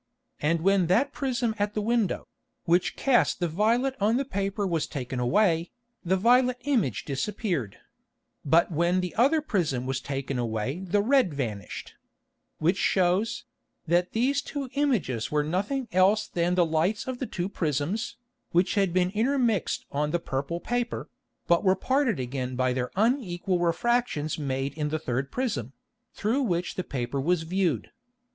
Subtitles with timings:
[0.39, 2.27] And when that Prism at the Window,
[2.65, 5.69] which cast the violet on the Paper was taken away,
[6.03, 7.77] the violet Image disappeared;
[8.43, 11.93] but when the other Prism was taken away the red vanished;
[12.57, 13.45] which shews,
[13.85, 18.17] that these two Images were nothing else than the Lights of the two Prisms,
[18.49, 21.11] which had been intermixed on the purple Paper,
[21.45, 25.73] but were parted again by their unequal Refractions made in the third Prism,
[26.15, 27.91] through which the Paper was view'd.